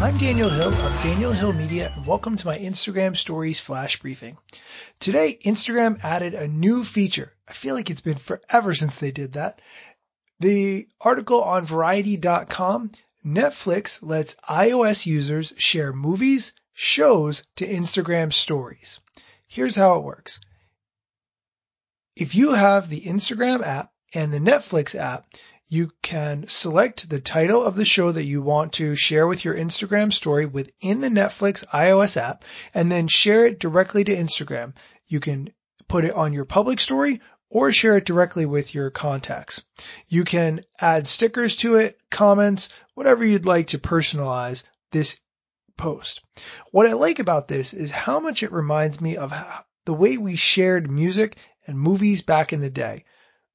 [0.00, 4.38] I'm Daniel Hill of Daniel Hill Media and welcome to my Instagram Stories Flash Briefing.
[5.00, 7.32] Today, Instagram added a new feature.
[7.48, 9.60] I feel like it's been forever since they did that.
[10.38, 12.92] The article on Variety.com,
[13.26, 19.00] Netflix lets iOS users share movies, shows to Instagram stories.
[19.48, 20.38] Here's how it works.
[22.14, 25.26] If you have the Instagram app and the Netflix app,
[25.68, 29.54] you can select the title of the show that you want to share with your
[29.54, 34.74] Instagram story within the Netflix iOS app and then share it directly to Instagram.
[35.06, 35.52] You can
[35.86, 39.62] put it on your public story or share it directly with your contacts.
[40.06, 45.20] You can add stickers to it, comments, whatever you'd like to personalize this
[45.76, 46.22] post.
[46.72, 49.34] What I like about this is how much it reminds me of
[49.84, 53.04] the way we shared music and movies back in the day.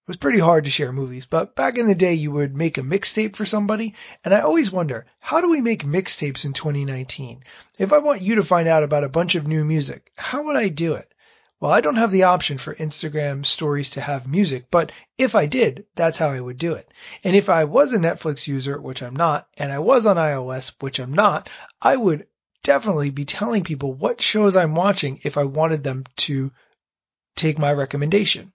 [0.03, 2.77] It was pretty hard to share movies, but back in the day you would make
[2.77, 7.45] a mixtape for somebody, and I always wonder, how do we make mixtapes in 2019?
[7.77, 10.57] If I want you to find out about a bunch of new music, how would
[10.57, 11.13] I do it?
[11.61, 15.45] Well, I don't have the option for Instagram stories to have music, but if I
[15.45, 16.93] did, that's how I would do it.
[17.23, 20.73] And if I was a Netflix user, which I'm not, and I was on iOS,
[20.81, 21.49] which I'm not,
[21.81, 22.27] I would
[22.61, 26.51] definitely be telling people what shows I'm watching if I wanted them to
[27.37, 28.51] take my recommendation.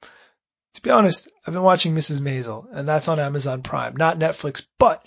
[0.78, 2.20] To be honest, I've been watching Mrs.
[2.20, 5.04] Maisel, and that's on Amazon Prime, not Netflix, but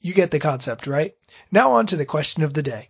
[0.00, 1.12] you get the concept, right?
[1.50, 2.88] Now on to the question of the day.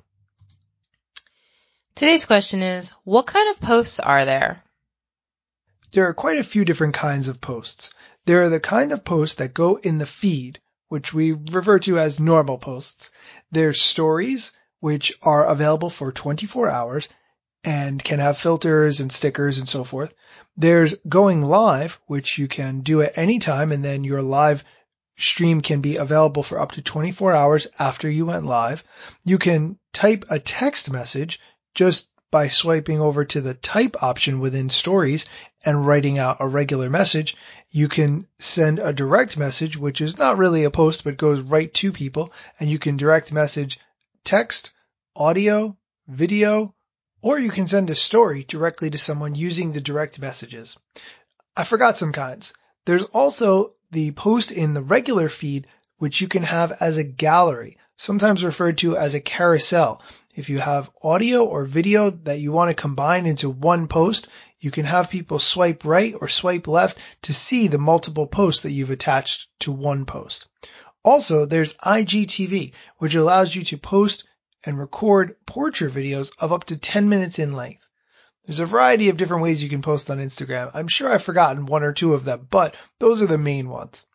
[1.97, 4.63] Today's question is, what kind of posts are there?
[5.91, 7.91] There are quite a few different kinds of posts.
[8.25, 11.99] There are the kind of posts that go in the feed, which we refer to
[11.99, 13.11] as normal posts.
[13.51, 17.09] There's stories, which are available for 24 hours
[17.65, 20.13] and can have filters and stickers and so forth.
[20.57, 24.65] There's going live, which you can do at any time and then your live
[25.17, 28.83] stream can be available for up to 24 hours after you went live.
[29.25, 31.41] You can type a text message
[31.75, 35.27] just by swiping over to the type option within stories
[35.65, 37.37] and writing out a regular message.
[37.71, 41.73] You can send a direct message, which is not really a post, but goes right
[41.75, 43.79] to people and you can direct message
[44.25, 44.73] text,
[45.15, 45.77] audio,
[46.09, 46.75] video,
[47.23, 50.77] or you can send a story directly to someone using the direct messages.
[51.57, 52.53] I forgot some kinds.
[52.85, 55.69] There's also the post in the regular feed,
[55.99, 60.03] which you can have as a gallery, sometimes referred to as a carousel.
[60.35, 64.27] If you have audio or video that you want to combine into one post,
[64.59, 68.73] you can have people swipe right or swipe left to see the multiple posts that
[68.73, 70.49] you've attached to one post.
[71.05, 74.25] Also, there's IGTV, which allows you to post
[74.65, 77.87] and record portrait videos of up to 10 minutes in length.
[78.47, 80.71] There's a variety of different ways you can post on Instagram.
[80.75, 84.07] I'm sure I've forgotten one or two of them, but those are the main ones.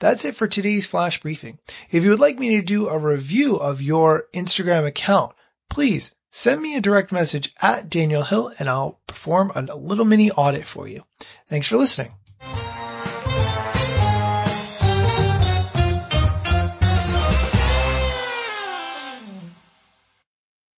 [0.00, 1.58] That's it for today's flash briefing.
[1.90, 5.34] If you would like me to do a review of your Instagram account,
[5.68, 10.30] please send me a direct message at Daniel Hill and I'll perform a little mini
[10.30, 11.04] audit for you.
[11.48, 12.12] Thanks for listening.